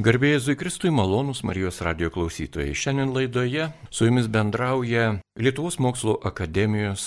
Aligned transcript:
Garbėjai 0.00 0.38
Zui 0.40 0.54
Kristui 0.56 0.88
malonus 0.96 1.42
Marijos 1.44 1.82
radio 1.84 2.08
klausytojai. 2.14 2.72
Šiandien 2.72 3.10
laidoje 3.12 3.66
su 3.92 4.06
jumis 4.06 4.30
bendrauja 4.32 5.18
Lietuvos 5.36 5.76
mokslo 5.76 6.14
akademijos 6.24 7.02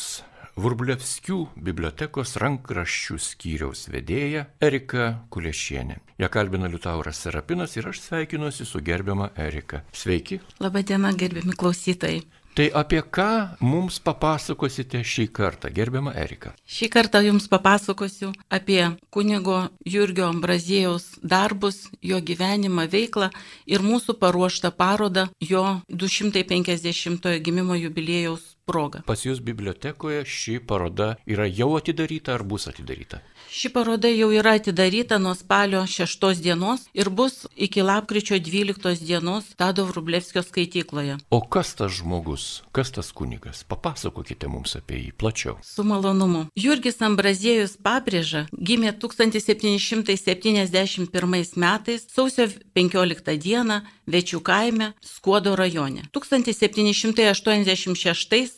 Vurblevskių 0.62 1.40
bibliotekos 1.58 2.36
rankraščių 2.44 3.18
skyriaus 3.18 3.88
vedėja 3.90 4.44
Erika 4.62 5.08
Kuliešienė. 5.34 5.98
Ja 6.22 6.30
kalbina 6.30 6.70
Liutauras 6.70 7.24
Serapinas 7.26 7.74
ir 7.80 7.90
aš 7.90 8.04
sveikinuosi 8.04 8.70
su 8.70 8.84
gerbiama 8.86 9.32
Erika. 9.42 9.82
Sveiki. 9.90 10.38
Labadiena, 10.62 11.16
gerbiami 11.18 11.58
klausytojai. 11.58 12.22
Tai 12.54 12.70
apie 12.74 13.00
ką 13.02 13.58
mums 13.66 13.96
papasakosite 14.06 15.00
šį 15.02 15.24
kartą, 15.34 15.72
gerbiama 15.74 16.12
Erika? 16.14 16.52
Šį 16.70 16.90
kartą 16.94 17.24
jums 17.26 17.48
papasakosiu 17.50 18.30
apie 18.54 18.92
kunigo 19.10 19.56
Jurgio 19.90 20.28
Ambrazėjaus 20.30 21.08
darbus, 21.26 21.88
jo 22.06 22.22
gyvenimą, 22.22 22.86
veiklą 22.94 23.32
ir 23.66 23.82
mūsų 23.82 24.20
paruoštą 24.22 24.70
parodą 24.78 25.26
jo 25.42 25.66
250-ojo 25.90 27.42
gimimo 27.42 27.80
jubiliejaus 27.82 28.53
proga. 28.66 29.02
Pas 29.06 29.26
jūs 29.26 29.42
bibliotekoje 29.44 30.26
ši 30.26 30.60
paroda 30.68 31.16
yra 31.28 31.48
jau 31.48 31.78
atidaryta 31.78 32.34
ar 32.38 32.44
bus 32.48 32.68
atidaryta? 32.72 33.20
Ši 33.54 33.70
paroda 33.74 34.08
jau 34.10 34.32
yra 34.34 34.52
atidaryta 34.58 35.20
nuo 35.20 35.36
spalio 35.38 35.88
6 35.88 36.42
dienos 36.42 36.82
ir 36.94 37.10
bus 37.10 37.48
iki 37.56 37.82
lapkričio 37.82 38.40
12 38.40 39.06
dienos 39.06 39.44
Tado 39.56 39.86
Vrublevskio 39.86 40.44
skaitykloje. 40.44 41.18
O 41.30 41.42
kas 41.42 41.76
tas 41.76 41.92
žmogus, 41.92 42.64
kas 42.72 42.92
tas 42.92 43.12
kunigas? 43.12 43.64
Papasakokite 43.68 44.48
mums 44.48 44.76
apie 44.80 44.98
jį 45.04 45.12
plačiau. 45.18 45.58
Su 45.62 45.84
malonumu. 45.84 46.46
Jurgis 46.56 47.02
Ambraziejus 47.02 47.78
Pabrėža 47.84 48.46
gimė 48.58 48.92
1771 48.98 51.58
metais 51.58 52.08
sausio 52.10 52.48
15 52.74 53.38
dieną 53.38 53.82
Večių 54.08 54.42
kaime 54.44 54.94
Skuodo 55.00 55.56
rajone. 55.56 56.04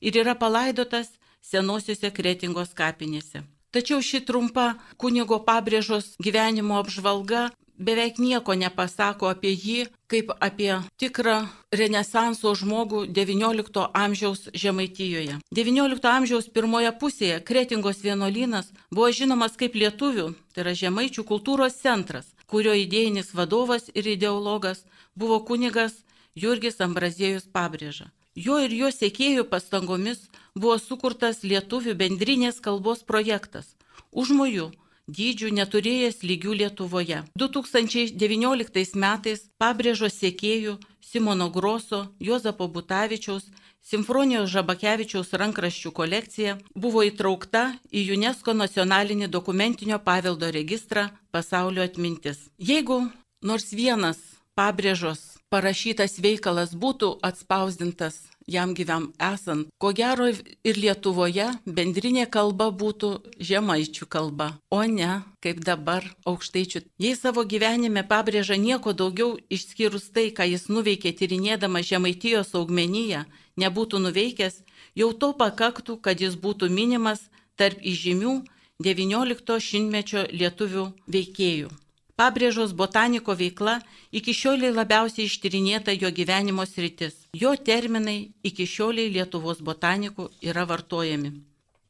ir 0.00 0.16
yra 0.22 0.34
palaidotas 0.34 1.08
senosiuose 1.42 2.10
kretingos 2.14 2.74
kapinėse. 2.74 3.42
Tačiau 3.72 4.02
ši 4.04 4.20
trumpa 4.28 4.74
kunigo 5.00 5.38
pabrėžos 5.46 6.10
gyvenimo 6.20 6.76
apžvalga 6.82 7.50
beveik 7.82 8.18
nieko 8.22 8.54
nepasako 8.58 9.28
apie 9.32 9.52
jį 9.52 9.78
kaip 10.12 10.30
apie 10.44 10.70
tikrą 11.00 11.36
renesanso 11.80 12.52
žmogų 12.58 13.04
XIX 13.18 13.86
amžiaus 14.04 14.48
Žemaitijoje. 14.54 15.38
XIX 15.54 16.08
amžiaus 16.12 16.48
pirmoje 16.52 16.92
pusėje 17.00 17.40
Kretingos 17.48 18.02
vienuolynas 18.06 18.72
buvo 18.90 19.10
žinomas 19.10 19.56
kaip 19.60 19.74
lietuvių, 19.74 20.32
tai 20.52 20.64
yra 20.64 20.74
žemaičių 20.82 21.24
kultūros 21.28 21.78
centras, 21.80 22.32
kurio 22.46 22.74
idėjinis 22.76 23.32
vadovas 23.34 23.88
ir 23.94 24.08
ideologas 24.16 24.84
buvo 25.16 25.40
kunigas 25.40 26.02
Jurgis 26.34 26.80
Ambraziejus 26.80 27.48
Pabrėža. 27.52 28.10
Jo 28.34 28.56
ir 28.64 28.72
jo 28.72 28.88
sėkėjų 28.88 29.44
pastangomis 29.48 30.28
buvo 30.54 30.78
sukurtas 30.80 31.42
lietuvių 31.44 31.92
bendrinės 32.00 32.60
kalbos 32.64 33.02
projektas. 33.04 33.74
Užmojų 34.12 34.70
dydžių 35.18 35.52
neturėjęs 35.58 36.22
lygių 36.26 36.54
Lietuvoje. 36.62 37.22
2019 37.38 38.96
metais 39.04 39.44
pabrėžo 39.60 40.08
sėkėjų 40.12 40.78
Simono 41.12 41.50
Groso, 41.50 42.06
Jozapo 42.20 42.68
Butavičiaus, 42.68 43.50
Simfonijos 43.82 44.50
Žabakevičiaus 44.54 45.32
rankraščių 45.34 45.90
kolekcija 45.92 46.54
buvo 46.78 47.02
įtraukta 47.02 47.64
į 47.90 48.04
UNESCO 48.14 48.54
nacionalinį 48.54 49.28
dokumentinio 49.28 49.98
paveldo 49.98 50.52
registrą 50.54 51.08
Pasaulio 51.34 51.82
atmintis. 51.82 52.46
Jeigu 52.58 53.02
nors 53.42 53.72
vienas 53.74 54.22
pabrėžos 54.54 55.42
parašytas 55.52 56.20
veikalas 56.22 56.76
būtų 56.78 57.16
atspausdintas 57.26 58.22
jam 58.46 58.74
gyvam 58.74 59.12
esant. 59.20 59.68
Ko 59.78 59.92
gero 59.92 60.28
ir 60.28 60.80
Lietuvoje 60.84 61.48
bendrinė 61.66 62.26
kalba 62.30 62.70
būtų 62.70 63.10
žemaičių 63.40 64.08
kalba, 64.08 64.48
o 64.70 64.82
ne 64.84 65.22
kaip 65.42 65.62
dabar 65.66 66.06
aukštaičių. 66.26 66.84
Jei 67.02 67.16
savo 67.18 67.44
gyvenime 67.44 68.04
pabrėža 68.06 68.56
nieko 68.56 68.92
daugiau 68.92 69.36
išskyrus 69.50 70.10
tai, 70.14 70.30
ką 70.30 70.46
jis 70.52 70.68
nuveikė 70.68 71.12
tyrinėdama 71.18 71.82
žemaitijos 71.82 72.54
augmenyje, 72.54 73.24
nebūtų 73.58 74.02
nuveikęs, 74.06 74.62
jau 74.94 75.12
to 75.12 75.32
pakaktų, 75.34 75.98
kad 76.00 76.20
jis 76.20 76.38
būtų 76.38 76.70
minimas 76.70 77.28
tarp 77.56 77.82
įžymių 77.82 78.40
XIX 78.82 79.58
šimtmečio 79.60 80.26
lietuvių 80.32 80.86
veikėjų. 81.14 81.70
Pabrėžos 82.16 82.72
botaniko 82.76 83.34
veikla 83.34 83.80
iki 84.12 84.34
šioliai 84.36 84.74
labiausiai 84.74 85.26
ištyrinėta 85.26 85.94
jo 85.96 86.10
gyvenimo 86.12 86.66
sritis. 86.68 87.21
Jo 87.32 87.56
terminai 87.56 88.36
iki 88.44 88.68
šioliai 88.68 89.08
Lietuvos 89.08 89.64
botanikų 89.64 90.28
yra 90.44 90.68
vartojami. 90.68 91.32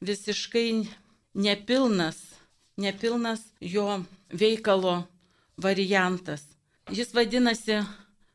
visiškai 0.00 0.86
nepilnas, 1.34 2.16
nepilnas 2.76 3.42
jo 3.60 4.04
veikalo 4.30 5.04
variantas. 5.56 6.42
Jis 6.90 7.14
vadinasi 7.14 7.82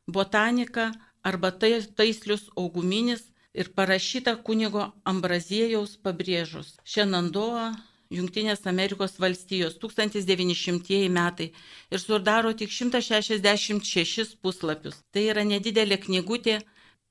botanika 0.07 0.91
arba 1.23 1.51
tai, 1.51 1.81
taislius 1.95 2.49
auguminis 2.57 3.23
ir 3.53 3.69
parašyta 3.75 4.35
kunigo 4.43 4.91
Ambraziejaus 5.05 5.97
pabrėžus. 6.03 6.77
Šenandoa, 6.83 7.71
Junktinės 8.11 8.65
Amerikos 8.67 9.13
valstijos 9.23 9.77
1900 9.79 11.07
metai 11.15 11.53
ir 11.91 11.99
sudaro 11.99 12.51
tik 12.59 12.67
166 12.75 14.35
puslapius. 14.43 14.97
Tai 15.15 15.23
yra 15.31 15.43
nedidelė 15.47 15.95
knygutė. 16.03 16.59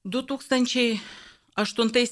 2008 0.05 1.00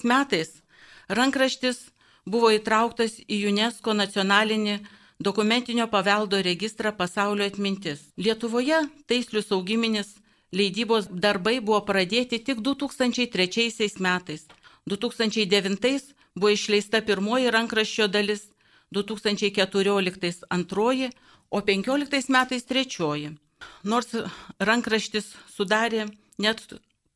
metais 0.09 0.63
Rankraštis 1.09 1.89
buvo 2.29 2.51
įtrauktas 2.53 3.19
į 3.25 3.41
UNESCO 3.49 3.95
nacionalinį 3.97 4.79
dokumentinio 5.21 5.89
paveldo 5.89 6.41
registrą 6.45 6.93
pasaulio 6.97 7.47
atmintis. 7.49 8.05
Lietuvoje 8.17 8.83
taislius 9.09 9.53
augiminis 9.53 10.15
leidybos 10.53 11.09
darbai 11.11 11.59
buvo 11.61 11.81
pradėti 11.85 12.39
tik 12.45 12.61
2003 12.61 13.99
metais. 14.05 14.47
2009 14.89 16.15
buvo 16.37 16.53
išleista 16.53 17.01
pirmoji 17.03 17.51
rankraščio 17.51 18.09
dalis, 18.09 18.49
2014 18.95 20.45
antroji, 20.51 21.11
o 21.51 21.61
2015 21.61 22.31
metais 22.33 22.65
trečioji. 22.65 23.35
Nors 23.83 24.15
rankraštis 24.61 25.33
sudarė 25.57 26.07
net 26.39 26.63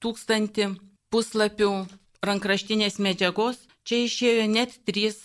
tūkstantį 0.03 0.73
puslapių 1.13 1.71
rankraštinės 2.25 2.99
medžiagos, 2.99 3.69
Čia 3.83 4.05
išėjo 4.07 4.45
net 4.47 4.75
trys 4.87 5.17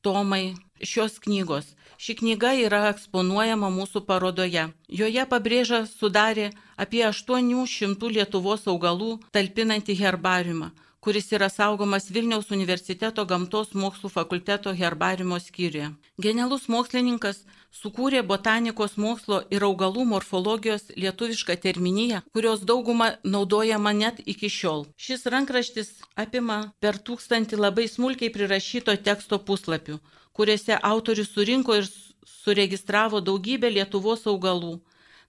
tomai 0.00 0.56
šios 0.80 1.18
knygos. 1.24 1.74
Ši 1.96 2.14
knyga 2.20 2.52
yra 2.60 2.82
eksponuojama 2.92 3.68
mūsų 3.72 4.02
parodoje. 4.08 4.66
Joje 5.00 5.24
pabrėža 5.28 5.82
sudarė 5.88 6.50
apie 6.76 7.02
800 7.08 8.10
Lietuvos 8.16 8.66
augalų 8.72 9.16
talpinantį 9.36 9.96
herbariumą, 10.00 10.70
kuris 11.06 11.32
yra 11.32 11.46
saugomas 11.48 12.08
Vilniaus 12.10 12.48
universiteto 12.50 13.22
gamtos 13.30 13.68
mokslų 13.78 14.08
fakulteto 14.10 14.72
herbariumo 14.74 15.36
skyriuje. 15.38 15.92
Genialus 16.24 16.64
mokslininkas 16.74 17.44
sukūrė 17.80 18.24
botanikos 18.26 18.96
mokslo 19.04 19.38
ir 19.54 19.62
augalų 19.68 20.02
morfologijos 20.12 20.88
lietuvišką 20.96 21.54
terminiją, 21.66 22.24
kurios 22.34 22.64
dauguma 22.70 23.12
naudojama 23.36 23.92
net 24.00 24.18
iki 24.34 24.50
šiol. 24.50 24.82
Šis 24.96 25.22
rankraštis 25.34 25.92
apima 26.24 26.58
per 26.82 26.98
tūkstantį 26.98 27.60
labai 27.62 27.86
smulkiai 27.92 28.34
prirašyto 28.38 28.98
teksto 29.10 29.38
puslapių, 29.38 30.00
kuriuose 30.34 30.80
autorius 30.90 31.30
surinko 31.36 31.78
ir 31.84 31.86
suregistravo 32.32 33.22
daugybę 33.30 33.70
Lietuvos 33.78 34.26
augalų. 34.26 34.80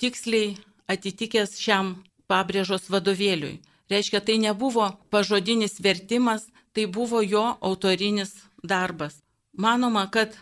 tiksliai 0.00 0.56
atitikęs 0.90 1.58
šiam 1.60 1.94
pabrėžos 2.26 2.90
vadovėliui. 2.90 3.60
Reiškia, 3.92 4.20
tai 4.24 4.38
nebuvo 4.40 4.88
pažodinis 5.12 5.78
vertimas, 5.84 6.48
tai 6.72 6.86
buvo 6.86 7.20
jo 7.22 7.44
autorinis 7.60 8.32
darbas. 8.64 9.20
Manoma, 9.52 10.08
kad 10.10 10.34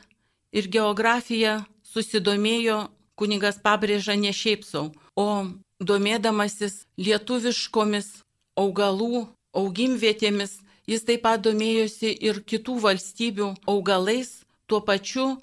ir 0.54 0.70
geografija 0.72 1.64
susidomėjo 1.84 2.86
kunigas 3.22 3.60
pabrėža 3.62 4.18
ne 4.18 4.34
šiaip 4.34 4.66
savo, 4.66 4.90
o 5.14 5.46
domėdamasis 5.78 6.82
lietuviškomis 6.98 8.08
augalų 8.58 9.28
augimvietėmis, 9.54 10.58
jis 10.90 11.06
taip 11.06 11.22
pat 11.26 11.44
domėjosi 11.46 12.10
ir 12.28 12.42
kitų 12.42 12.80
valstybių 12.82 13.52
augalais, 13.70 14.40
tuo 14.66 14.80
pačiu 14.82 15.36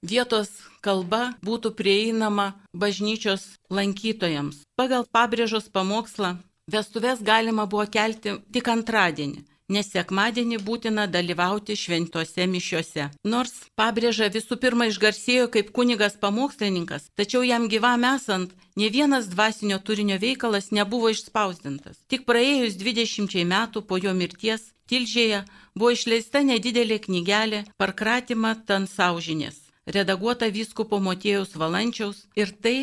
vietos 0.00 0.48
kalba 0.80 1.34
būtų 1.44 1.75
prieinama 1.76 2.54
bažnyčios 2.72 3.44
lankytojams. 3.68 4.62
Pagal 4.80 5.04
pabrėžos 5.04 5.68
pamokslą 5.68 6.38
vestuvės 6.72 7.20
galima 7.20 7.68
buvo 7.68 7.84
kelti 7.92 8.38
tik 8.56 8.72
antradienį 8.72 9.44
nes 9.68 9.88
sekmadienį 9.92 10.61
būtina 10.66 11.06
dalyvauti 11.11 11.76
šventose 11.78 12.46
mišiuose. 12.50 13.08
Nors 13.25 13.54
pabrėža 13.78 14.30
visų 14.37 14.61
pirma 14.62 14.87
išgarsėjo 14.90 15.49
kaip 15.56 15.73
kunigas 15.76 16.16
pamokslininkas, 16.23 17.11
tačiau 17.18 17.42
jam 17.46 17.66
gyvam 17.73 18.06
esant 18.12 18.54
ne 18.76 18.88
vienas 18.94 19.28
dvasinio 19.32 19.78
turinio 19.78 20.20
veikalas 20.23 20.70
nebuvo 20.70 21.11
išspausdintas. 21.14 21.99
Tik 22.06 22.25
praėjus 22.30 22.78
20 22.80 23.44
metų 23.56 23.82
po 23.88 23.99
jo 24.02 24.14
mirties 24.14 24.73
Tilžėje 24.87 25.40
buvo 25.75 25.90
išleista 25.96 26.44
nedidelė 26.46 27.00
knygelė 27.02 27.64
Parkratymą 27.82 28.52
Tansaužinės, 28.68 29.58
redaguota 29.96 30.46
vyskupo 30.58 31.00
Motiejaus 31.02 31.56
Valančiaus 31.58 32.23
ir 32.38 32.54
tai 32.54 32.76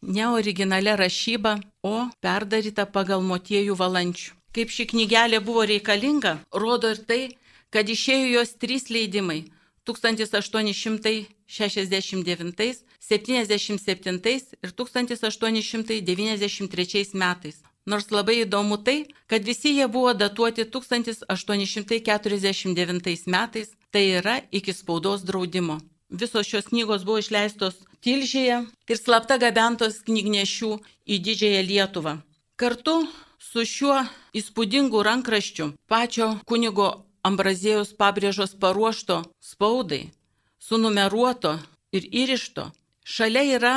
ne 0.00 0.28
originalia 0.32 0.96
rašyba, 0.96 1.58
o 1.84 2.08
perdaryta 2.24 2.88
pagal 2.88 3.20
Motiejų 3.20 3.76
Valančių. 3.76 4.39
Kaip 4.54 4.70
ši 4.74 4.84
knygelė 4.90 5.38
buvo 5.46 5.62
reikalinga, 5.68 6.32
rodo 6.52 6.90
ir 6.90 6.98
tai, 7.06 7.38
kad 7.70 7.86
išėjo 7.86 8.26
jos 8.34 8.50
trys 8.58 8.90
leidimai 8.90 9.44
1869, 9.86 11.30
77 13.00 14.56
ir 14.62 14.70
1893 14.82 17.14
metais. 17.14 17.62
Nors 17.86 18.10
labai 18.12 18.40
įdomu 18.44 18.76
tai, 18.84 19.06
kad 19.26 19.44
visi 19.44 19.68
jie 19.78 19.88
buvo 19.88 20.14
datuoti 20.14 20.64
1849 20.64 23.26
metais, 23.26 23.68
tai 23.90 24.10
yra 24.18 24.42
iki 24.52 24.72
spaudos 24.74 25.22
draudimo. 25.24 25.80
Visos 26.10 26.46
šios 26.46 26.64
knygos 26.68 27.04
buvo 27.06 27.18
išleistos 27.22 27.74
Tilžėje 28.04 28.66
ir 28.90 28.96
slapta 28.98 29.38
gabentos 29.38 30.02
knygnešių 30.06 30.78
į 31.06 31.18
Didžiąją 31.24 31.62
Lietuvą. 31.68 32.14
Kartu 32.56 33.08
su 33.40 33.64
šiuo 33.64 34.04
įspūdingu 34.36 35.02
rankraščiu 35.06 35.72
pačio 35.90 36.34
kunigo 36.46 36.90
Ambrazėjus 37.20 37.90
pabrėžos 38.00 38.54
paruošto 38.56 39.18
spaudai, 39.44 40.06
sunumeruoto 40.56 41.58
ir 41.92 42.06
įrišto, 42.08 42.70
šalia 43.04 43.42
yra 43.58 43.74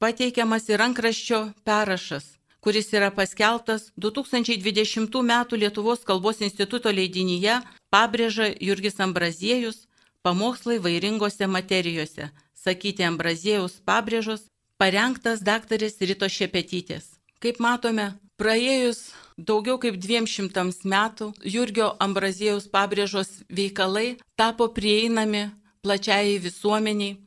pateikiamas 0.00 0.70
ir 0.70 0.80
rankraščio 0.80 1.40
perrašas, 1.68 2.24
kuris 2.64 2.88
yra 2.96 3.10
paskeltas 3.12 3.90
2020 4.00 5.20
m. 5.20 5.34
Lietuvos 5.60 6.06
kalbos 6.08 6.40
instituto 6.40 6.88
leidinyje 6.88 7.58
pabrėža 7.92 8.48
Jurgis 8.64 8.96
Ambrazėjus 8.96 9.84
pamokslai 10.24 10.78
vairingose 10.80 11.44
materijose, 11.48 12.30
sakyti 12.56 13.04
Ambrazėjus 13.04 13.76
pabrėžos, 13.84 14.48
parengtas 14.80 15.44
daktarės 15.44 16.00
Rito 16.00 16.32
Šepetytės. 16.32 17.20
Kaip 17.40 17.60
matome, 17.60 18.14
Praėjus 18.40 19.10
daugiau 19.36 19.76
kaip 19.76 19.98
dviem 20.00 20.24
šimtams 20.24 20.78
metų 20.88 21.26
Jurgio 21.54 21.90
Ambrazėjaus 22.00 22.70
pabrėžos 22.72 23.34
veikalai 23.52 24.14
tapo 24.40 24.70
prieinami 24.72 25.42
plačiai 25.84 26.38
visuomeniai. 26.40 27.18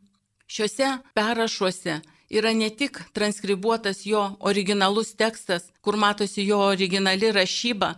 Šiuose 0.50 0.89
perrašuose 1.13 2.00
yra 2.34 2.55
ne 2.58 2.72
tik 2.74 2.98
transkribuotas 3.13 4.08
jo 4.10 4.25
originalus 4.39 5.13
tekstas, 5.13 5.70
kur 5.86 6.01
matosi 6.01 6.48
jo 6.50 6.58
originali 6.72 7.29
rašyba, 7.38 7.93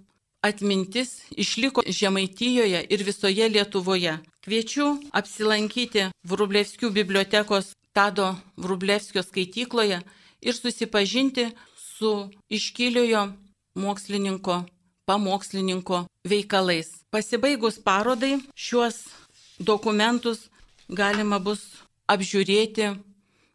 atmintis 0.43 1.22
išliko 1.32 1.82
Žemaitijoje 1.88 2.86
ir 2.89 3.03
visoje 3.03 3.50
Lietuvoje. 3.50 4.17
Kviečiu 4.43 4.88
apsilankyti 5.15 6.10
Vrublevskių 6.27 6.91
bibliotekos 6.91 7.72
Tado 7.96 8.34
Vrublevskio 8.58 9.24
skaitykloje 9.24 10.01
ir 10.41 10.53
susipažinti 10.53 11.48
su 11.77 12.29
iškiliojo 12.50 13.32
mokslininko, 13.75 14.63
pamokslininko 15.06 16.06
veikalais. 16.30 16.89
Pasibaigus 17.12 17.80
parodai 17.80 18.39
šiuos 18.56 19.03
dokumentus 19.60 20.50
galima 20.90 21.40
bus 21.40 21.62
apžiūrėti 22.09 22.94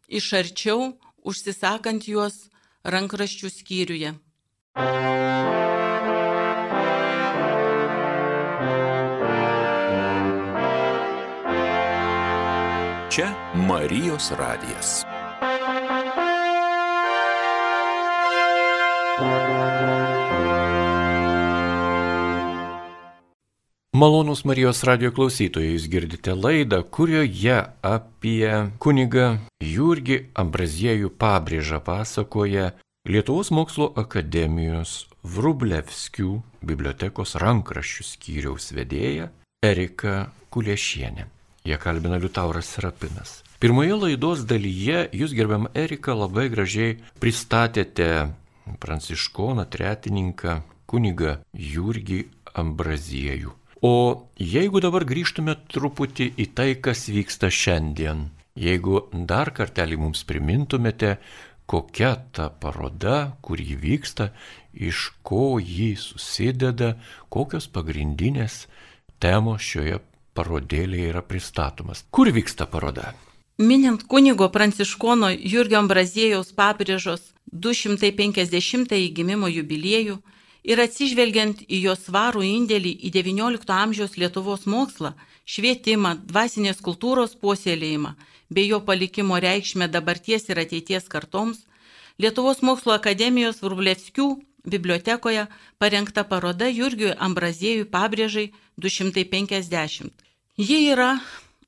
iš 0.09 0.33
arčiau, 0.33 0.93
užsisakant 1.23 2.07
juos 2.09 2.49
rankraščių 2.83 3.51
skyriuje. 3.53 4.15
Čia 13.09 13.31
Marijos 13.67 14.31
radijas. 14.39 15.18
Malonus 23.99 24.45
Marijos 24.47 24.79
radio 24.87 25.09
klausytojai, 25.11 25.73
jūs 25.73 25.89
girdite 25.91 26.31
laidą, 26.31 26.77
kurioje 26.87 27.57
apie 27.83 28.47
kunigą 28.79 29.25
Jurgį 29.59 30.19
Ambraziejų 30.39 31.09
pabrėžą 31.19 31.81
pasakoja 31.83 32.69
Lietuvos 33.11 33.51
mokslo 33.51 33.89
akademijos 33.99 34.93
Vrublevskių 35.27 36.31
bibliotekos 36.71 37.35
rankraščių 37.43 38.07
skyriaus 38.13 38.71
vedėja 38.77 39.33
Erika 39.67 40.29
Kuliešienė. 40.47 41.27
Jie 41.67 41.83
kalbina 41.83 42.23
Liutauras 42.23 42.71
Serapinas. 42.71 43.41
Pirmoje 43.59 43.99
laidos 43.99 44.47
dalyje 44.47 45.09
jūs, 45.11 45.35
gerbiam 45.35 45.67
Erika, 45.75 46.15
labai 46.15 46.47
gražiai 46.47 47.01
pristatėte 47.19 48.29
pranciškoną 48.79 49.67
tretininką 49.67 50.61
kunigą 50.87 51.41
Jurgį 51.51 52.29
Ambraziejų. 52.55 53.58
O 53.81 54.27
jeigu 54.35 54.81
dabar 54.83 55.05
grįžtume 55.07 55.55
truputį 55.71 56.33
į 56.35 56.49
tai, 56.55 56.73
kas 56.83 57.05
vyksta 57.07 57.47
šiandien, 57.47 58.27
jeigu 58.59 59.05
dar 59.13 59.53
kartelį 59.55 59.99
mums 60.01 60.25
primintumėte, 60.27 61.15
kokia 61.69 62.15
ta 62.35 62.49
paroda, 62.49 63.37
kur 63.45 63.61
ji 63.61 63.77
vyksta, 63.79 64.31
iš 64.73 65.11
ko 65.23 65.59
ji 65.63 65.93
susideda, 65.95 66.97
kokios 67.31 67.69
pagrindinės 67.71 68.65
temos 69.21 69.63
šioje 69.63 70.01
parodėlėje 70.35 71.13
yra 71.13 71.23
pristatomas. 71.23 72.03
Kur 72.11 72.31
vyksta 72.35 72.67
paroda? 72.67 73.13
Minint 73.59 74.05
kunigo 74.07 74.47
pranciškono 74.51 75.31
Jurgio 75.35 75.81
Ambrazėjaus 75.81 76.53
pabrėžos 76.55 77.33
250-ąjį 77.51 79.09
gimimo 79.15 79.49
jubiliejų, 79.51 80.19
ir 80.63 80.81
atsižvelgiant 80.83 81.63
į 81.67 81.81
jo 81.85 81.95
svarų 81.95 82.43
indėlį 82.45 82.91
į 83.07 83.13
XIX 83.15 83.75
amžiaus 83.75 84.17
Lietuvos 84.17 84.65
mokslą, 84.65 85.13
švietimą, 85.45 86.17
dvasinės 86.29 86.81
kultūros 86.85 87.35
puoselėjimą 87.39 88.15
bei 88.49 88.67
jo 88.67 88.79
palikimo 88.81 89.39
reikšmę 89.39 89.87
dabarties 89.87 90.49
ir 90.49 90.59
ateities 90.65 91.09
kartoms, 91.09 91.65
Lietuvos 92.19 92.59
mokslo 92.65 92.91
akademijos 92.97 93.61
Vrublevskių 93.63 94.25
bibliotekoje 94.67 95.45
parengta 95.79 96.25
paroda 96.27 96.67
Jurgiui 96.67 97.13
Ambraziejui 97.15 97.85
pabrėžai 97.87 98.49
250. 98.75 100.11
Ji 100.59 100.79
yra 100.91 101.13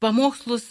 Pamokslus 0.00 0.64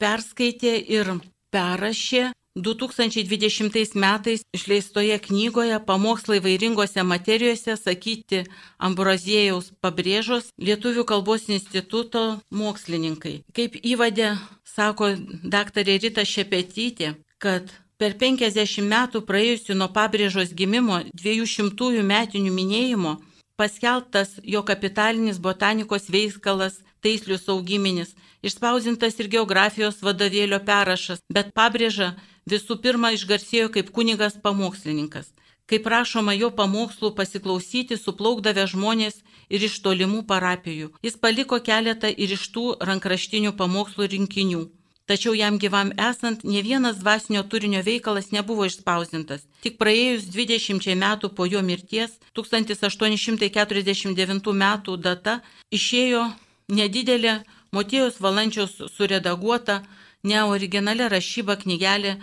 perskaitė 0.00 0.78
ir 0.78 1.20
perrašė 1.52 2.32
2020 2.56 3.94
metais 3.94 4.42
išleistoje 4.52 5.18
knygoje 5.18 5.78
Pamokslai 5.86 6.40
vairingose 6.44 7.02
materijose 7.02 7.76
sakyti 7.76 8.44
Ambroziejaus 8.78 9.72
pabrėžos 9.80 10.50
Lietuvių 10.60 11.04
kalbos 11.08 11.48
instituto 11.48 12.40
mokslininkai. 12.52 13.40
Kaip 13.56 13.80
įvadė, 13.80 14.36
sako 14.68 15.14
daktarė 15.44 15.96
Rita 16.02 16.26
Šepetytė, 16.28 17.14
kad 17.40 17.72
per 17.96 18.18
50 18.20 18.84
metų 18.84 19.24
praėjusių 19.24 19.78
nuo 19.80 19.88
pabrėžos 19.88 20.52
gimimo 20.52 21.00
200 21.16 22.02
metinių 22.04 22.52
minėjimo 22.52 23.16
paskelbtas 23.56 24.40
jo 24.42 24.62
kapitalinis 24.62 25.38
botanikos 25.38 26.08
veikalas 26.10 26.80
Taislius 27.02 27.48
augiminis, 27.50 28.12
išspausintas 28.46 29.18
ir 29.18 29.28
geografijos 29.30 29.96
vadovėlio 30.06 30.60
perrašas, 30.66 31.18
bet 31.34 31.50
pabrėža 31.54 32.12
visų 32.50 32.80
pirma 32.82 33.12
išgarsėjo 33.16 33.70
kaip 33.76 33.92
kunigas 33.94 34.34
pamokslininkas. 34.42 35.30
Kaip 35.70 35.84
prašoma 35.86 36.34
jo 36.34 36.50
pamokslų 36.50 37.14
pasiklausyti, 37.16 37.96
suplaukdavę 37.96 38.66
žmonės 38.68 39.22
ir 39.48 39.62
iš 39.68 39.80
tolimų 39.84 40.26
parapijų. 40.26 40.90
Jis 41.06 41.16
paliko 41.16 41.60
keletą 41.62 42.08
ir 42.10 42.32
iš 42.36 42.50
tų 42.54 42.76
rankraštinių 42.88 43.52
pamokslų 43.56 44.04
rinkinių. 44.14 44.62
Tačiau 45.06 45.34
jam 45.34 45.58
gyvam 45.58 45.92
esant, 45.98 46.44
ne 46.44 46.62
vienas 46.62 46.96
dvasinio 47.02 47.42
turinio 47.42 47.82
veikalas 47.82 48.30
nebuvo 48.34 48.64
išspausintas. 48.68 49.40
Tik 49.62 49.78
praėjus 49.80 50.24
20 50.30 50.94
metų 50.98 51.28
po 51.36 51.46
jo 51.46 51.62
mirties, 51.62 52.10
1849 52.38 54.52
metų 54.62 54.96
data, 54.96 55.40
išėjo 55.74 56.32
nedidelė 56.70 57.42
Motėjos 57.72 58.18
valančiaus 58.20 58.74
suredaguota 58.92 59.78
neoriginalią 60.24 61.08
rašybą 61.08 61.56
knygelę 61.62 62.16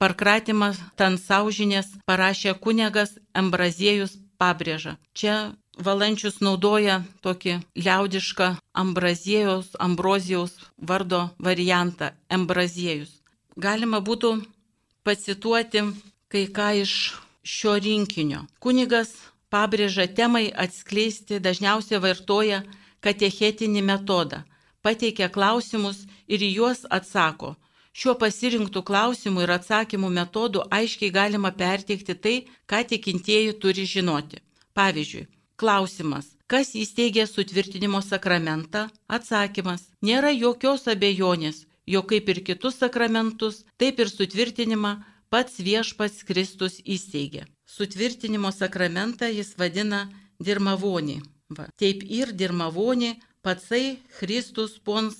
Parkratimas 0.00 0.78
Tansaužinės 0.96 1.88
parašė 2.08 2.54
kunigas 2.64 3.10
Ambraziejus 3.36 4.14
pabrėža. 4.40 4.96
Čia 5.12 5.34
Valančius 5.76 6.40
naudoja 6.40 7.02
tokį 7.24 7.58
liaudišką 7.76 8.48
Ambraziejus, 8.82 9.74
Ambrozijaus 9.78 10.56
vardo 10.78 11.20
variantą- 11.38 12.10
Ambraziejus. 12.36 13.12
Galima 13.56 14.00
būtų 14.00 14.30
pacituoti 15.04 15.82
kai 16.32 16.46
ką 16.56 16.68
iš 16.82 16.94
šio 17.44 17.74
rinkinio. 17.84 18.46
Kunigas 18.60 19.10
pabrėža 19.52 20.06
temai 20.14 20.46
atskleisti 20.64 21.40
dažniausiai 21.40 22.00
vartoja 22.00 22.62
katechetinį 23.04 23.82
metodą 23.82 24.44
pateikia 24.82 25.28
klausimus 25.32 26.04
ir 26.28 26.44
į 26.44 26.50
juos 26.58 26.86
atsako. 26.90 27.56
Šiuo 27.90 28.14
pasirinktų 28.20 28.84
klausimų 28.86 29.44
ir 29.44 29.52
atsakymų 29.56 30.10
metodu 30.14 30.62
aiškiai 30.70 31.10
galima 31.10 31.50
perteikti 31.50 32.14
tai, 32.14 32.36
ką 32.70 32.84
tikintieji 32.92 33.56
turi 33.62 33.86
žinoti. 33.92 34.38
Pavyzdžiui, 34.78 35.26
klausimas, 35.58 36.30
kas 36.46 36.74
įsteigė 36.78 37.26
sutvirtinimo 37.26 38.00
sakramentą? 38.06 38.86
Atsakymas, 39.10 39.88
nėra 40.06 40.30
jokios 40.30 40.86
abejonės, 40.94 41.64
jog 41.86 42.06
kaip 42.12 42.30
ir 42.30 42.42
kitus 42.46 42.78
sakramentus, 42.78 43.64
taip 43.76 43.98
ir 43.98 44.12
sutvirtinimą 44.12 44.94
pats 45.30 45.58
viešpats 45.58 46.22
Kristus 46.28 46.78
įsteigė. 46.84 47.44
Sutvirtinimo 47.66 48.54
sakramentą 48.54 49.28
jis 49.30 49.56
vadina 49.58 50.06
dirmavonį. 50.42 51.20
Va. 51.58 51.66
Taip 51.74 52.04
ir 52.06 52.30
dirmavonį 52.38 53.16
Patsai 53.42 53.98
Kristus 54.18 54.78
pons 54.78 55.14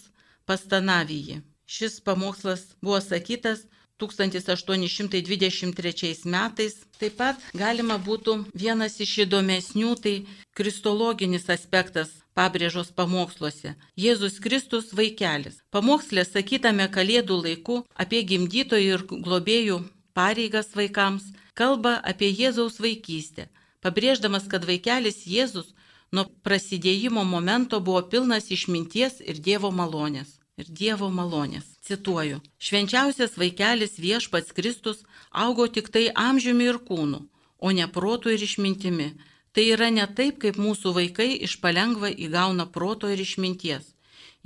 pastanavyji. 0.44 1.40
Šis 1.66 2.00
pamokslas 2.00 2.76
buvo 2.82 3.00
sakytas 3.00 3.58
1823 4.00 6.24
metais. 6.24 6.74
Taip 7.00 7.16
pat 7.16 7.36
galima 7.54 7.98
būtų 7.98 8.44
vienas 8.52 9.00
iš 9.00 9.18
įdomesnių, 9.24 9.94
tai 10.04 10.26
kristologinis 10.56 11.48
aspektas 11.48 12.08
pabrėžos 12.36 12.92
pamoksluose. 12.96 13.74
Jėzus 13.96 14.40
Kristus 14.44 14.92
vaikelis. 14.92 15.60
Pamokslė 15.72 16.24
sakytame 16.28 16.88
Kalėdų 16.92 17.42
laiku 17.44 17.84
apie 17.94 18.22
gimdytojų 18.24 18.94
ir 18.96 19.02
globėjų 19.10 19.84
pareigas 20.12 20.76
vaikams 20.76 21.22
kalba 21.54 22.00
apie 22.04 22.30
Jėzaus 22.32 22.80
vaikystę, 22.80 23.48
pabrėždamas, 23.84 24.48
kad 24.48 24.64
vaikelis 24.68 25.26
Jėzus 25.28 25.74
nuo 26.12 26.26
prasidėjimo 26.46 27.24
momento 27.24 27.80
buvo 27.80 28.02
pilnas 28.12 28.50
išminties 28.50 29.20
ir 29.20 29.38
Dievo 29.38 29.70
malonės. 29.70 30.38
Ir 30.60 30.68
Dievo 30.80 31.08
malonės. 31.08 31.66
Cituoju. 31.86 32.40
Švenčiausias 32.58 33.38
vaikelis 33.40 33.98
viešpats 33.98 34.52
Kristus 34.56 35.04
augo 35.30 35.66
tik 35.66 35.88
tai 35.94 36.10
amžiumi 36.14 36.66
ir 36.68 36.80
kūnu, 36.88 37.22
o 37.58 37.68
ne 37.70 37.86
protu 37.88 38.34
ir 38.34 38.42
išmintimi. 38.42 39.14
Tai 39.52 39.64
yra 39.74 39.88
ne 39.90 40.06
taip, 40.06 40.38
kaip 40.42 40.58
mūsų 40.60 40.92
vaikai 40.94 41.30
iš 41.46 41.56
palengva 41.62 42.10
įgauna 42.10 42.66
proto 42.70 43.08
ir 43.10 43.22
išminties. 43.22 43.94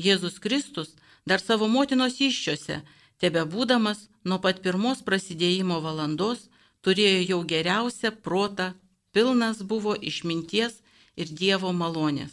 Jėzus 0.00 0.38
Kristus 0.40 0.94
dar 1.26 1.40
savo 1.40 1.68
motinos 1.68 2.20
iščiose, 2.20 2.80
tebe 3.20 3.44
būdamas 3.44 4.08
nuo 4.24 4.38
pat 4.40 4.62
pirmos 4.64 5.02
prasidėjimo 5.04 5.80
valandos, 5.84 6.48
turėjo 6.84 7.20
jau 7.28 7.40
geriausią 7.52 8.14
protą, 8.24 8.72
pilnas 9.12 9.60
buvo 9.62 9.94
išminties 9.96 10.80
ir 11.16 11.30
Dievo 11.30 11.72
malonės. 11.72 12.32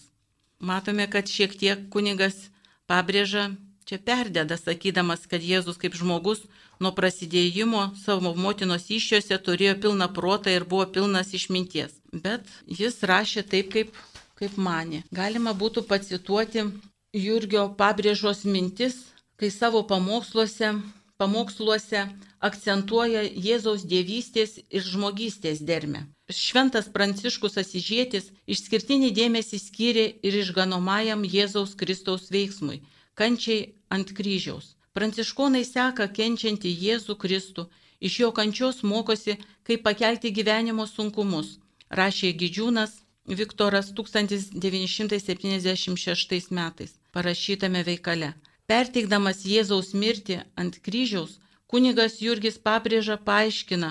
Matome, 0.61 1.07
kad 1.09 1.29
šiek 1.29 1.55
tiek 1.57 1.87
kunigas 1.93 2.49
pabrėža, 2.89 3.49
čia 3.85 3.97
perdeda, 3.97 4.57
sakydamas, 4.57 5.25
kad 5.29 5.41
Jėzus 5.41 5.79
kaip 5.81 5.97
žmogus 5.97 6.43
nuo 6.81 6.91
prasidėjimo 6.97 7.87
savo 8.01 8.33
motinos 8.37 8.89
iššiose 8.93 9.37
turėjo 9.45 9.75
pilną 9.85 10.07
protą 10.13 10.53
ir 10.53 10.65
buvo 10.69 10.85
pilnas 10.95 11.33
išminties. 11.37 11.97
Bet 12.13 12.45
jis 12.67 13.01
rašė 13.01 13.45
taip, 13.53 13.71
kaip, 13.73 13.93
kaip 14.37 14.57
mane. 14.57 15.03
Galima 15.11 15.53
būtų 15.57 15.85
pacituoti 15.89 16.67
Jurgio 17.11 17.67
pabrėžos 17.77 18.45
mintis, 18.45 18.95
kai 19.35 19.49
savo 19.51 19.81
pamoksluose, 19.87 20.75
pamoksluose 21.17 22.05
akcentuoja 22.47 23.21
Jėzaus 23.45 23.85
dievystės 23.91 24.57
ir 24.69 24.83
žmogystės 24.83 25.61
dermę. 25.69 26.01
Šventas 26.31 26.89
Pranciškus 26.95 27.57
Asižėtis 27.61 28.31
išskirtinį 28.55 29.09
dėmesį 29.19 29.59
skyrė 29.61 30.05
ir 30.27 30.33
išganomajam 30.41 31.21
Jėzaus 31.35 31.71
Kristaus 31.81 32.23
veiksmui- 32.35 32.77
kančiai 33.19 33.61
ant 33.89 34.09
kryžiaus. 34.17 34.75
Pranciškonai 34.93 35.63
seka 35.65 36.07
kenčiantį 36.17 36.71
Jėzų 36.85 37.15
Kristų, 37.23 37.63
iš 38.01 38.19
jo 38.21 38.31
kančios 38.31 38.83
mokosi, 38.83 39.37
kaip 39.63 39.83
pakelti 39.83 40.31
gyvenimo 40.37 40.85
sunkumus, 40.87 41.59
rašė 41.89 42.33
Gidžiūnas 42.41 42.91
Viktoras 43.27 43.93
1976 43.93 46.51
metais 46.51 46.91
parašytame 47.13 47.83
veikale. 47.85 48.33
Perteikdamas 48.67 49.45
Jėzaus 49.45 49.93
mirtį 49.93 50.43
ant 50.55 50.79
kryžiaus, 50.85 51.39
kunigas 51.71 52.19
Jurgis 52.25 52.59
pabrėža 52.67 53.17
paaiškina, 53.27 53.89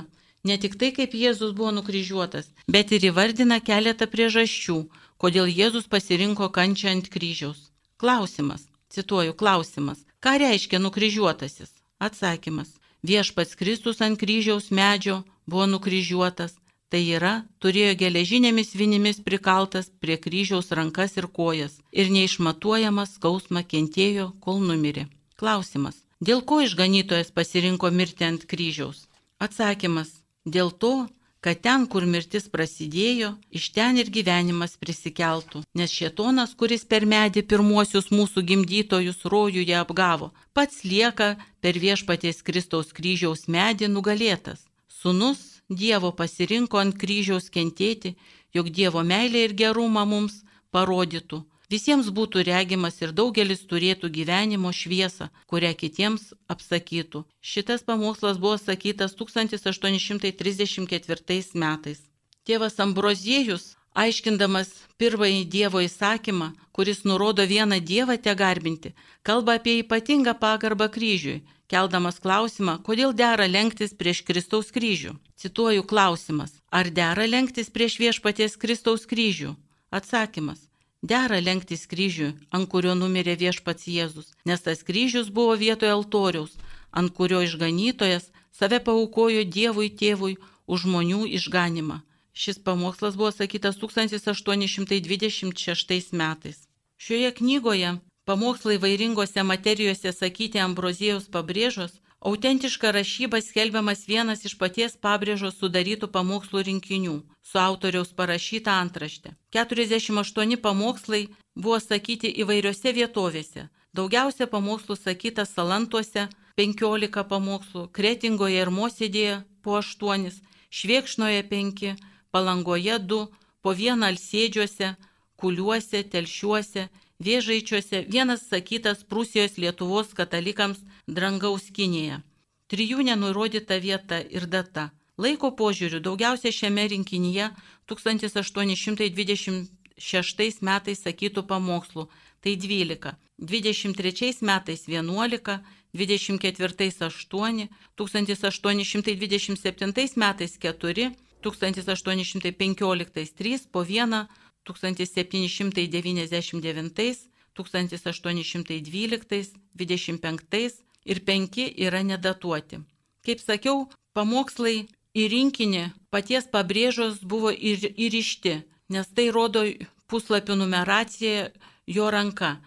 ne 0.48 0.56
tik 0.62 0.76
tai, 0.80 0.90
kaip 0.98 1.16
Jėzus 1.22 1.54
buvo 1.58 1.72
nukryžiuotas, 1.78 2.50
bet 2.76 2.92
ir 2.96 3.08
įvardina 3.10 3.60
keletą 3.68 4.08
priežasčių, 4.14 4.78
kodėl 5.22 5.50
Jėzus 5.60 5.90
pasirinko 5.94 6.50
kančią 6.56 6.94
ant 6.94 7.10
kryžiaus. 7.14 7.68
Klausimas, 8.00 8.68
cituoju, 8.94 9.36
klausimas, 9.42 10.06
ką 10.24 10.38
reiškia 10.44 10.80
nukryžiuotasis? 10.84 11.74
Atsakymas, 12.00 12.76
viešpats 13.04 13.58
Kristus 13.60 14.00
ant 14.06 14.20
kryžiaus 14.20 14.70
medžio 14.70 15.22
buvo 15.46 15.66
nukryžiuotas 15.74 16.60
Tai 16.90 17.00
yra, 17.06 17.34
turėjo 17.62 17.92
geležinėmis 18.00 18.72
vinimis 18.74 19.20
prikaltas 19.22 19.92
prie 20.02 20.16
kryžiaus 20.24 20.72
rankas 20.74 21.14
ir 21.20 21.28
kojas 21.36 21.76
ir 22.02 22.10
neišmatuojamas 22.10 23.12
skausmą 23.18 23.62
kentėjo, 23.72 24.32
kol 24.42 24.58
numirė. 24.70 25.06
Klausimas. 25.38 25.94
Dėl 26.20 26.42
ko 26.44 26.60
išganytojas 26.60 27.30
pasirinko 27.32 27.88
mirti 27.90 28.26
ant 28.26 28.42
kryžiaus? 28.44 29.06
Atsakymas. 29.40 30.10
Dėl 30.44 30.68
to, 30.82 31.08
kad 31.40 31.62
ten, 31.64 31.86
kur 31.88 32.04
mirtis 32.04 32.48
prasidėjo, 32.52 33.30
iš 33.56 33.70
ten 33.76 33.96
ir 34.02 34.10
gyvenimas 34.12 34.76
prisikeltų. 34.80 35.62
Nes 35.80 35.94
šetonas, 35.96 36.52
kuris 36.60 36.84
per 36.84 37.06
medį 37.08 37.44
pirmuosius 37.48 38.10
mūsų 38.12 38.44
gimdytojus 38.50 39.24
rojuje 39.32 39.76
apgavo, 39.80 40.32
pats 40.52 40.84
lieka 40.84 41.30
per 41.64 41.80
viešpaties 41.80 42.44
Kristaus 42.44 42.92
kryžiaus 42.92 43.48
medį 43.48 43.88
nugalėtas. 43.88 44.66
Sūnus 45.00 45.46
Dievo 45.70 46.10
pasirinko 46.18 46.80
ant 46.82 46.96
kryžiaus 47.00 47.48
kentėti, 47.54 48.16
jog 48.52 48.68
Dievo 48.74 49.04
meilė 49.06 49.46
ir 49.48 49.56
gerumą 49.56 50.04
mums 50.04 50.42
parodytų. 50.74 51.44
Visiems 51.70 52.08
būtų 52.10 52.42
regimas 52.48 52.96
ir 52.98 53.12
daugelis 53.14 53.60
turėtų 53.70 54.10
gyvenimo 54.10 54.74
šviesą, 54.74 55.30
kurią 55.46 55.70
kitiems 55.82 56.34
apsakytų. 56.50 57.22
Šitas 57.40 57.82
pamokslas 57.86 58.38
buvo 58.42 58.58
sakytas 58.58 59.14
1834 59.20 61.54
metais. 61.62 62.00
Tėvas 62.42 62.74
Ambroziejus, 62.82 63.78
aiškindamas 63.94 64.68
pirmąjį 64.98 65.46
Dievo 65.54 65.78
įsakymą, 65.86 66.58
kuris 66.74 67.06
nurodo 67.06 67.46
vieną 67.46 67.78
Dievą 67.90 68.18
te 68.18 68.34
garbinti, 68.34 68.90
kalba 69.22 69.54
apie 69.60 69.78
ypatingą 69.84 70.34
pagarbą 70.42 70.90
kryžiui, 70.96 71.44
keldamas 71.70 72.18
klausimą, 72.24 72.74
kodėl 72.82 73.14
dera 73.14 73.46
lenktis 73.46 73.94
prieš 73.94 74.26
Kristaus 74.26 74.74
kryžių. 74.74 75.14
Cituoju 75.38 75.86
klausimas, 75.86 76.50
ar 76.70 76.90
dera 76.90 77.26
lenktis 77.30 77.70
prieš 77.70 77.98
viešpaties 78.02 78.56
Kristaus 78.58 79.06
kryžių? 79.06 79.54
Atsakymas, 79.90 80.69
Dera 81.02 81.40
lenktis 81.40 81.86
kryžių, 81.88 82.34
ant 82.52 82.68
kurio 82.68 82.92
numirė 82.94 83.36
viešpats 83.40 83.88
Jėzus, 83.88 84.36
nes 84.44 84.60
tas 84.60 84.82
kryžius 84.84 85.32
buvo 85.32 85.56
vietoje 85.56 85.96
altoriaus, 85.96 86.52
ant 86.92 87.08
kurio 87.16 87.40
išganytojas 87.46 88.28
save 88.52 88.80
paukojo 88.84 89.40
Dievui 89.56 89.88
tėvui 90.02 90.36
už 90.68 90.84
žmonių 90.84 91.24
išganimą. 91.38 92.04
Šis 92.36 92.60
pamokslas 92.66 93.14
buvo 93.16 93.32
sakytas 93.32 93.80
1826 93.80 96.12
metais. 96.12 96.68
Šioje 97.00 97.32
knygoje 97.40 97.90
pamokslai 98.28 98.76
vairingose 98.84 99.40
materijose 99.42 100.12
sakyti 100.12 100.60
Ambrozijos 100.60 101.32
pabrėžos 101.32 101.99
Autentiška 102.20 102.90
rašyba 102.90 103.40
skelbiamas 103.40 104.02
vienas 104.08 104.44
iš 104.44 104.52
paties 104.60 104.96
pabrėžos 105.00 105.54
sudarytų 105.56 106.10
pamokslų 106.12 106.62
rinkinių 106.68 107.14
su 107.40 107.58
autoriaus 107.58 108.10
parašyta 108.12 108.74
antraštė. 108.76 109.32
48 109.56 110.56
pamokslai 110.60 111.22
buvo 111.56 111.78
sakyti 111.80 112.28
įvairiose 112.44 112.92
vietovėse. 112.92 113.70
Daugiausia 113.96 114.46
pamokslų 114.52 114.98
sakyta 115.00 115.46
Salantuose 115.48 116.28
15 116.60 117.24
pamokslų, 117.32 117.88
Kretingoje 117.88 118.60
ir 118.60 118.68
Mosėdėje 118.68 119.40
po 119.64 119.80
8, 119.80 120.28
Šviekšnoje 120.68 121.42
5, 121.48 121.96
Palangoje 122.30 122.98
2, 123.00 123.26
po 123.64 123.72
vieną 123.72 124.12
Alsėdžiuose, 124.12 124.92
Kuliuose, 125.40 126.04
Telšiuose 126.04 126.90
Vėžaičiuose 127.20 128.08
vienas 128.08 128.48
sakytas 128.48 129.04
Prūsijos 129.04 129.60
Lietuvos 129.60 130.16
katalikams 130.16 130.80
Drangaus 131.04 131.68
Kinėje. 131.68 132.24
Trijų 132.72 133.04
nenurodyta 133.04 133.76
vieta 133.76 134.24
ir 134.24 134.48
data. 134.48 134.96
Laiko 135.20 135.52
požiūriu 135.52 136.00
daugiausia 136.00 136.48
šiame 136.48 136.88
rinkinyje 136.88 137.52
1826 137.92 140.64
metais 140.64 141.04
sakytų 141.04 141.44
pamokslų- 141.50 142.08
tai 142.42 142.56
12, 142.56 143.12
23 143.36 144.40
metais 144.40 144.88
11, 144.88 145.60
24 145.92 147.04
8, 147.04 147.68
1827 147.96 150.16
metais 150.16 150.58
4, 150.58 151.12
1815 151.42 153.34
3 153.36 153.58
po 153.72 153.84
1, 153.84 154.26
1799, 154.68 157.16
1812, 157.56 159.52
25 159.74 160.82
ir 161.04 161.24
5 161.24 161.84
yra 161.86 162.02
nedatuoti. 162.02 162.80
Kaip 163.24 163.40
sakiau, 163.40 163.88
pamokslai 164.16 164.88
į 165.16 165.28
rinkinį 165.32 165.84
paties 166.10 166.48
pabrėžos 166.52 167.20
buvo 167.22 167.50
įrišti, 167.52 168.62
nes 168.90 169.06
tai 169.14 169.30
rodo 169.34 169.64
puslapių 170.10 170.56
numeracija 170.58 171.50
jo 171.86 172.10
ranka. 172.10 172.58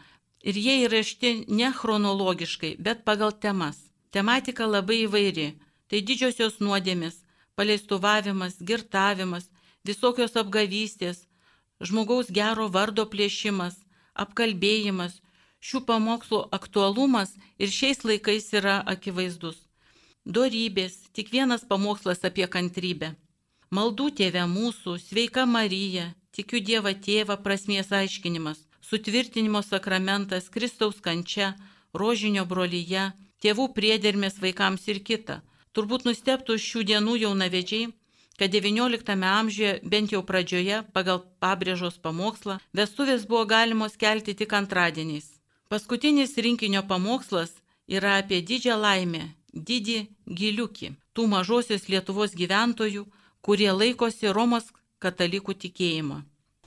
Ir 0.44 0.58
jie 0.60 0.76
įrašti 0.86 1.46
ne 1.48 1.72
chronologiškai, 1.72 2.76
bet 2.80 3.04
pagal 3.08 3.32
temas. 3.32 3.78
Tematika 4.12 4.68
labai 4.68 5.06
įvairi. 5.08 5.54
Tai 5.88 6.02
didžiosios 6.02 6.60
nuodėmis, 6.60 7.16
paleistuvavimas, 7.56 8.58
girtavimas, 8.60 9.48
visokios 9.86 10.36
apgavystės, 10.40 11.26
žmogaus 11.88 12.32
gero 12.32 12.70
vardo 12.76 13.06
plėšimas, 13.14 13.76
apkalbėjimas, 14.24 15.20
šių 15.64 15.84
pamokslų 15.90 16.40
aktualumas 16.58 17.36
ir 17.60 17.72
šiais 17.72 18.04
laikais 18.08 18.50
yra 18.60 18.80
akivaizdus. 18.94 19.60
Dorybės, 20.26 20.96
tik 21.16 21.32
vienas 21.36 21.64
pamokslas 21.68 22.24
apie 22.30 22.48
kantrybę. 22.48 23.14
Maldų 23.74 24.10
tėvė 24.20 24.44
mūsų, 24.48 25.00
sveika 25.02 25.44
Marija, 25.50 26.12
tikiu 26.36 26.62
Dievą 26.64 26.94
tėvą 27.08 27.40
prasmės 27.44 27.92
aiškinimas, 27.92 28.60
sutvirtinimo 28.90 29.64
sakramentas, 29.66 30.50
Kristaus 30.54 31.02
kančia, 31.02 31.54
rožinio 31.94 32.46
brolyje, 32.46 33.10
tėvų 33.44 33.72
priedermės 33.76 34.40
vaikams 34.44 34.88
ir 34.94 35.02
kita. 35.10 35.42
Turbūt 35.74 36.06
nusteptų 36.08 36.60
šių 36.68 36.84
dienų 36.92 37.18
jaunavedžiai, 37.24 37.90
kad 38.38 38.54
XIX 38.54 39.24
amžiuje, 39.24 39.80
bent 39.84 40.12
jau 40.12 40.24
pradžioje, 40.26 40.84
pagal 40.94 41.24
pabrėžos 41.44 42.00
pamokslą, 42.02 42.58
vestuvės 42.74 43.28
buvo 43.30 43.46
galimos 43.46 43.98
kelti 43.98 44.34
tik 44.34 44.54
antradieniais. 44.54 45.30
Paskutinis 45.70 46.38
rinkinio 46.38 46.84
pamokslas 46.86 47.54
yra 47.88 48.18
apie 48.22 48.42
didžią 48.42 48.78
laimę, 48.78 49.30
didį 49.54 50.00
giliukį, 50.28 50.94
tų 51.14 51.28
mažosios 51.30 51.90
Lietuvos 51.90 52.34
gyventojų, 52.38 53.06
kurie 53.42 53.72
laikosi 53.72 54.34
Romos 54.34 54.72
katalikų 55.04 55.56
tikėjimo. 55.66 56.22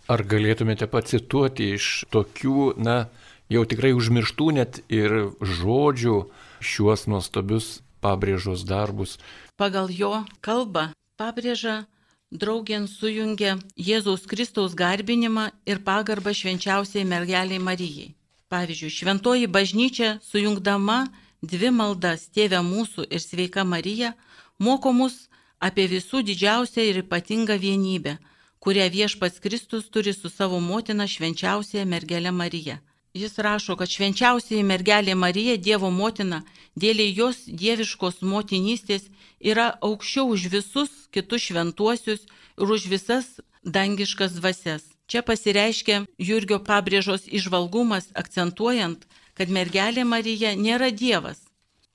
Ar 0.06 0.22
galėtumėte 0.22 0.86
pacituoti 0.86 1.72
iš 1.74 2.06
tokių, 2.14 2.76
na, 2.78 3.08
jau 3.50 3.64
tikrai 3.66 3.90
užmirštų 3.96 4.46
net 4.54 4.78
ir 4.86 5.32
žodžių 5.42 6.18
šiuos 6.62 7.08
nuostabius 7.10 7.80
pabrėžos 8.04 8.62
darbus? 8.68 9.18
Pagal 9.58 9.90
jo 9.90 10.22
kalbą 10.46 10.92
pabrėža 11.16 11.86
draugien 12.30 12.86
sujungia 12.88 13.56
Jėzaus 13.88 14.26
Kristaus 14.30 14.74
garbinimą 14.76 15.48
ir 15.70 15.80
pagarbą 15.88 16.34
švenčiausiai 16.36 17.04
mergeliai 17.08 17.60
Marijai. 17.68 18.12
Pavyzdžiui, 18.52 18.92
šventoji 18.98 19.46
bažnyčia 19.50 20.10
sujungdama 20.22 20.98
dvi 21.42 21.70
maldas 21.78 22.28
Tėvę 22.36 22.60
mūsų 22.62 23.08
ir 23.10 23.22
Sveika 23.24 23.64
Marija 23.64 24.12
moko 24.58 24.92
mus 24.92 25.26
apie 25.58 25.88
visų 25.90 26.22
didžiausią 26.28 26.84
ir 26.90 27.00
ypatingą 27.02 27.56
vienybę, 27.64 28.18
kurią 28.60 28.90
viešpats 28.96 29.40
Kristus 29.40 29.88
turi 29.90 30.12
su 30.14 30.28
savo 30.30 30.60
motina 30.60 31.08
švenčiausiaja 31.08 31.88
mergelė 31.88 32.30
Marija. 32.30 32.78
Jis 33.16 33.38
rašo, 33.40 33.78
kad 33.80 33.88
švenčiausiai 33.88 34.62
mergelė 34.62 35.14
Marija, 35.16 35.56
Dievo 35.56 35.88
motina, 35.90 36.42
dėl 36.76 37.00
jos 37.16 37.46
dieviškos 37.48 38.20
motinystės 38.20 39.08
yra 39.40 39.78
aukščiau 39.80 40.30
už 40.34 40.48
visus 40.52 40.90
kitus 41.14 41.48
šventuosius 41.48 42.26
ir 42.26 42.72
už 42.76 42.88
visas 42.92 43.40
dangiškas 43.64 44.38
dvasias. 44.38 44.84
Čia 45.06 45.22
pasireiškia 45.22 46.04
Jurgio 46.18 46.58
pabrėžos 46.58 47.28
išvalgumas, 47.30 48.10
akcentuojant, 48.14 49.06
kad 49.38 49.48
mergelė 49.48 50.04
Marija 50.04 50.56
nėra 50.58 50.90
Dievas. 50.90 51.44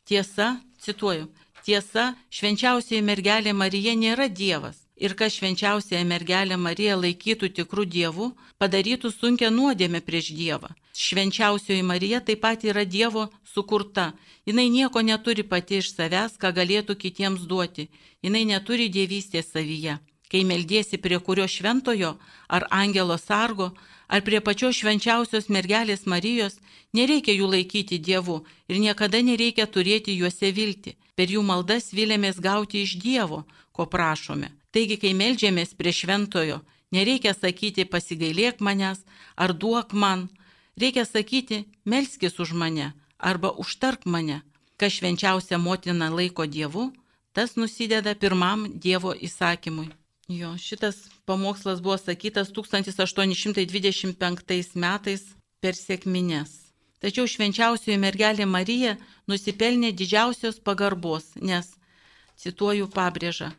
Tiesa, 0.07 0.61
cituoju, 0.79 1.27
tiesa, 1.65 2.15
švenčiausiai 2.31 3.03
mergelė 3.03 3.53
Marija 3.53 3.97
nėra 3.99 4.29
Dievas 4.31 4.80
ir 5.05 5.15
kas 5.19 5.33
švenčiausiąją 5.37 6.05
mergelę 6.13 6.57
Mariją 6.57 6.95
laikytų 7.01 7.49
tikrų 7.57 7.85
dievų, 7.95 8.27
padarytų 8.61 9.09
sunkę 9.11 9.49
nuodėmę 9.57 10.01
prieš 10.07 10.27
Dievą. 10.37 10.69
Švenčiausioji 10.93 11.83
Marija 11.83 12.19
taip 12.21 12.41
pat 12.45 12.63
yra 12.63 12.85
Dievo 12.85 13.29
sukurta. 13.53 14.13
Jis 14.45 14.55
nieko 14.55 15.01
neturi 15.01 15.43
pati 15.43 15.81
iš 15.81 15.93
savęs, 15.95 16.37
ką 16.41 16.53
galėtų 16.59 16.95
kitiems 17.03 17.47
duoti. 17.49 17.89
Jis 18.21 18.45
neturi 18.53 18.89
dievystės 18.89 19.51
savyje. 19.53 19.97
Kai 20.31 20.43
meldiesi 20.47 20.97
prie 20.97 21.19
kurio 21.19 21.47
šventojo 21.47 22.11
ar 22.47 22.67
angelo 22.69 23.17
sargo, 23.17 23.73
ar 24.07 24.21
prie 24.21 24.39
pačios 24.39 24.77
švenčiausios 24.79 25.49
mergelės 25.49 26.05
Marijos, 26.05 26.59
nereikia 26.93 27.33
jų 27.33 27.49
laikyti 27.55 27.99
Dievu 27.99 28.37
ir 28.69 28.79
niekada 28.79 29.19
nereikia 29.21 29.65
turėti 29.65 30.15
juose 30.21 30.51
vilti. 30.51 30.95
Per 31.15 31.27
jų 31.27 31.43
maldas 31.43 31.91
vilėmės 31.91 32.39
gauti 32.39 32.85
iš 32.85 32.95
Dievo, 33.03 33.43
ko 33.75 33.85
prašome. 33.85 34.60
Taigi, 34.71 34.95
kai 35.01 35.11
melžiamės 35.17 35.73
prie 35.75 35.91
šventojo, 35.91 36.61
nereikia 36.95 37.33
sakyti 37.35 37.83
pasigailėk 37.85 38.61
manęs 38.63 39.03
ar 39.35 39.53
duok 39.53 39.93
man, 39.93 40.29
reikia 40.79 41.05
sakyti 41.05 41.65
melskis 41.85 42.39
už 42.39 42.53
mane 42.55 42.93
arba 43.19 43.51
užtark 43.63 44.05
mane. 44.05 44.41
Kas 44.79 44.93
švenčiausia 44.97 45.57
motina 45.61 46.09
laiko 46.09 46.45
Dievu, 46.47 46.91
tas 47.33 47.55
nusideda 47.55 48.15
pirmam 48.15 48.71
Dievo 48.73 49.13
įsakymui. 49.13 49.91
Jo, 50.31 50.57
šitas 50.57 51.09
pamokslas 51.25 51.81
buvo 51.83 51.97
sakytas 51.97 52.51
1825 52.55 54.75
metais 54.75 55.21
per 55.59 55.73
sėkmines. 55.75 56.71
Tačiau 57.01 57.27
švenčiausioji 57.27 57.97
mergelė 57.97 58.45
Marija 58.45 58.97
nusipelnė 59.27 59.91
didžiausios 59.91 60.59
pagarbos, 60.63 61.35
nes, 61.35 61.67
cituoju 62.37 62.87
pabrėžą, 62.93 63.51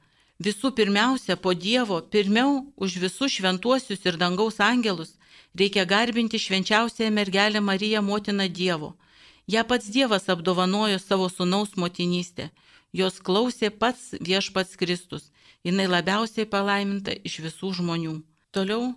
visų 0.47 0.73
pirmiausia 0.79 1.37
po 1.37 1.55
Dievo, 1.55 2.01
pirmiau 2.15 2.67
už 2.77 2.99
visus 3.05 3.33
šventuosius 3.37 4.07
ir 4.09 4.19
dangaus 4.21 4.61
angelus 4.61 5.17
reikia 5.55 5.85
garbinti 5.85 6.39
švenčiausiąją 6.39 7.11
mergelę 7.11 7.61
Mariją 7.61 8.03
motiną 8.03 8.49
Dievo. 8.49 8.95
Ja 9.49 9.65
pats 9.65 9.91
Dievas 9.91 10.29
apdovanojo 10.29 10.99
savo 10.99 11.29
sunaus 11.29 11.77
motinystę, 11.77 12.51
jos 12.93 13.21
klausė 13.21 13.71
pats 13.71 14.15
viešpats 14.21 14.77
Kristus 14.77 15.31
jinai 15.65 15.87
labiausiai 15.87 16.47
palaiminta 16.47 17.15
iš 17.25 17.41
visų 17.47 17.73
žmonių. 17.79 18.15
Toliau 18.55 18.93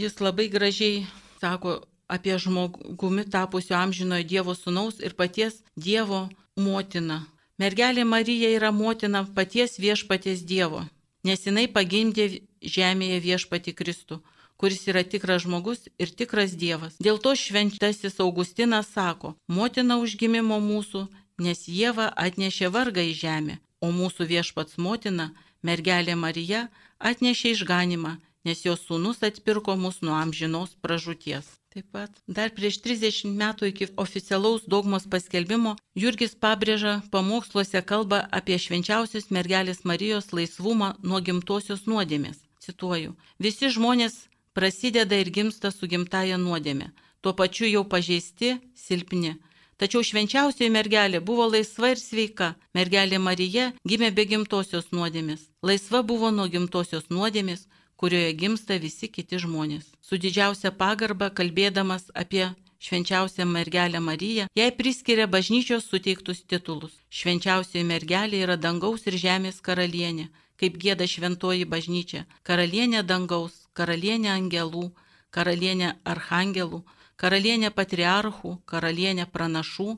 jis 0.00 0.20
labai 0.20 0.48
gražiai 0.52 1.06
sako 1.40 1.80
apie 2.08 2.36
žmogumi 2.38 3.24
tapusio 3.28 3.76
amžinojo 3.76 4.24
Dievo 4.24 4.54
sūnaus 4.56 5.02
ir 5.04 5.14
paties 5.14 5.62
Dievo 5.76 6.28
motina. 6.56 7.26
Mergelė 7.58 8.04
Marija 8.06 8.48
yra 8.54 8.70
motina 8.70 9.24
paties 9.34 9.80
viešpaties 9.82 10.44
Dievo, 10.46 10.84
nes 11.26 11.40
jinai 11.42 11.66
pagimdė 11.66 12.26
žemėje 12.62 13.16
viešpati 13.24 13.74
Kristų, 13.80 14.20
kuris 14.62 14.86
yra 14.86 15.02
tikras 15.02 15.42
žmogus 15.42 15.88
ir 15.98 16.12
tikras 16.20 16.54
Dievas. 16.60 16.94
Dėl 17.02 17.18
to 17.18 17.34
šventasis 17.34 18.20
Augustinas 18.22 18.92
sako, 18.94 19.34
motina 19.50 19.98
užgimimo 19.98 20.60
mūsų, 20.62 21.08
nes 21.42 21.66
Jėva 21.66 22.06
atnešė 22.26 22.70
vargą 22.70 23.02
į 23.10 23.18
žemę, 23.24 23.58
o 23.82 23.90
mūsų 23.90 24.30
viešpats 24.30 24.78
motina 24.78 25.32
mergelė 25.66 26.14
Marija 26.14 26.68
atnešė 27.02 27.56
išganimą, 27.56 28.20
nes 28.46 28.62
jos 28.62 28.86
sūnus 28.86 29.26
atpirko 29.26 29.74
mus 29.74 29.98
nuo 30.06 30.14
amžinos 30.14 30.78
pražūties. 30.78 31.58
Taip 31.78 31.92
pat 31.94 32.16
dar 32.36 32.50
prieš 32.50 32.80
30 32.82 33.36
metų 33.38 33.68
iki 33.70 33.86
oficialaus 34.02 34.64
dogmos 34.72 35.04
paskelbimo 35.12 35.76
Jurgis 36.02 36.34
pabrėža 36.44 36.94
pamoksluose 37.12 37.82
kalba 37.90 38.18
apie 38.38 38.58
švenčiausios 38.64 39.30
mergelės 39.36 39.84
Marijos 39.90 40.32
laisvumą 40.34 40.88
nuo 41.06 41.20
gimtosios 41.28 41.86
nuodėmės. 41.86 42.42
Cituoju, 42.66 43.14
visi 43.38 43.70
žmonės 43.76 44.24
prasideda 44.58 45.22
ir 45.22 45.30
gimsta 45.38 45.70
su 45.70 45.86
gimtaja 45.92 46.40
nuodėmė, 46.48 46.90
tuo 47.22 47.36
pačiu 47.42 47.70
jau 47.70 47.84
pažeisti, 47.94 48.56
silpni 48.74 49.36
Tačiau 49.78 50.02
švenčiausioji 50.02 50.72
mergelė 50.74 51.20
buvo 51.22 51.44
laisva 51.46 51.92
ir 51.94 52.00
sveika. 52.02 52.48
Mergelė 52.74 53.20
Marija 53.22 53.68
gimė 53.86 54.08
be 54.16 54.24
gimtosios 54.26 54.88
nuodėmis. 54.90 55.44
Laisva 55.62 56.00
buvo 56.02 56.32
nuo 56.34 56.48
gimtosios 56.50 57.06
nuodėmis, 57.14 57.68
kurioje 57.98 58.32
gimsta 58.40 58.78
visi 58.78 59.10
kiti 59.10 59.40
žmonės. 59.42 59.90
Su 60.06 60.16
didžiausia 60.22 60.70
pagarba 60.80 61.28
kalbėdamas 61.38 62.08
apie 62.14 62.46
švenčiausią 62.78 63.44
mergelę 63.44 64.00
Mariją, 64.00 64.46
jai 64.54 64.70
priskiria 64.80 65.26
bažnyčios 65.26 65.88
suteiktus 65.90 66.44
titulus. 66.50 66.94
Švenčiausioji 67.10 67.84
mergelė 67.84 68.44
yra 68.46 68.56
dangaus 68.56 69.06
ir 69.10 69.18
žemės 69.24 69.58
karalienė, 69.68 70.28
kaip 70.60 70.78
gėda 70.84 71.06
šventoji 71.14 71.66
bažnyčia, 71.74 72.24
karalienė 72.46 73.02
dangaus, 73.02 73.66
karalienė 73.74 74.30
angelų, 74.36 74.86
karalienė 75.34 75.90
arhangelų, 76.14 76.84
karalienė 77.18 77.74
patriarchų, 77.74 78.54
karalienė 78.70 79.26
pranašų, 79.34 79.90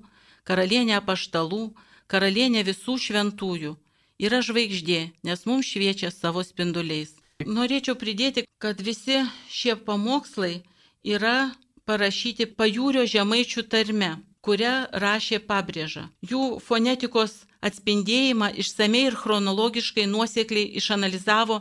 karalienė 0.48 0.96
apaštalų, 1.02 1.62
karalienė 2.08 2.64
visų 2.72 2.96
šventųjų. 3.06 3.76
Yra 4.20 4.42
žvaigždė, 4.44 5.00
nes 5.24 5.46
mums 5.48 5.68
šviečia 5.72 6.10
savo 6.12 6.42
spinduliais. 6.44 7.19
Norėčiau 7.46 7.96
pridėti, 7.96 8.44
kad 8.60 8.80
visi 8.84 9.22
šie 9.48 9.76
pamokslai 9.76 10.62
yra 11.04 11.52
parašyti 11.88 12.46
pajūrio 12.58 13.06
žemaičių 13.08 13.64
tarme, 13.72 14.10
kurią 14.44 14.90
rašė 14.92 15.40
pabrėža. 15.48 16.08
Jų 16.24 16.60
fonetikos 16.64 17.44
atspindėjimą 17.64 18.52
išsamei 18.62 19.06
ir 19.08 19.16
chronologiškai 19.16 20.06
nuosekliai 20.08 20.70
išanalizavo 20.80 21.60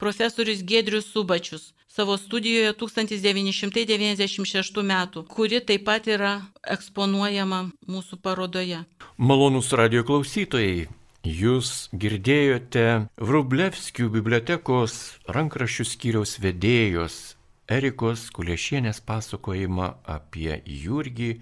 profesorius 0.00 0.62
Gedrius 0.64 1.10
Subačius, 1.12 1.72
savo 1.88 2.16
studijoje 2.18 2.72
1996 2.82 4.82
metų, 4.92 5.26
kuri 5.28 5.60
taip 5.60 5.84
pat 5.88 6.06
yra 6.08 6.32
eksponuojama 6.76 7.66
mūsų 7.90 8.16
parodoje. 8.22 8.84
Malonus 9.18 9.72
radio 9.76 10.04
klausytojai, 10.06 10.88
jūs 11.24 11.90
girdėjote 11.92 12.86
Vrublevskių 13.20 14.08
bibliotekos 14.14 14.94
rankraščių 15.28 15.84
skyriaus 15.84 16.38
vedėjos 16.40 17.20
Erikos 17.70 18.30
Kuliešienės 18.34 18.98
pasakojimą 19.06 19.90
apie 20.10 20.56
Jurgį 20.66 21.36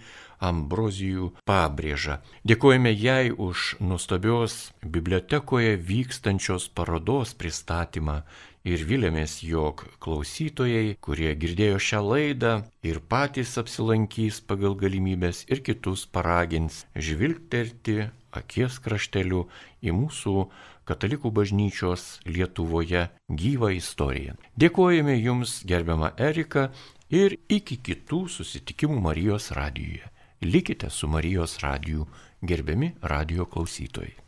Ambrozijų 0.45 1.31
pabrėžą. 1.49 2.19
Dėkojame 2.45 2.93
jai 2.93 3.31
už 3.33 3.79
nuostabios 3.81 4.59
bibliotekoje 4.85 5.79
vykstančios 5.81 6.69
parodos 6.69 7.33
pristatymą 7.35 8.21
ir 8.69 8.85
vilėmės, 8.85 9.39
jog 9.47 9.87
klausytojai, 10.05 10.99
kurie 11.01 11.33
girdėjo 11.33 11.81
šią 11.89 12.05
laidą 12.05 12.53
ir 12.85 13.01
patys 13.01 13.57
apsilankys 13.63 14.43
pagal 14.45 14.77
galimybės 14.79 15.47
ir 15.49 15.65
kitus 15.65 16.05
paragins 16.05 16.85
žvilgterti 16.95 18.11
akies 18.33 18.79
krašteliu 18.85 19.47
į 19.83 19.95
mūsų 19.97 20.49
katalikų 20.89 21.33
bažnyčios 21.35 22.21
Lietuvoje 22.27 23.09
gyvą 23.29 23.73
istoriją. 23.77 24.37
Dėkojame 24.57 25.19
Jums, 25.19 25.63
gerbiama 25.69 26.15
Erika, 26.17 26.71
ir 27.11 27.37
iki 27.49 27.81
kitų 27.81 28.27
susitikimų 28.33 29.01
Marijos 29.09 29.51
radijoje. 29.57 30.09
Likite 30.45 30.91
su 30.91 31.09
Marijos 31.11 31.59
radiju, 31.65 32.07
gerbiami 32.43 32.95
radio 33.03 33.47
klausytojai. 33.47 34.28